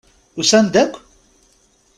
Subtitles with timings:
[0.39, 0.93] Usan-d akk?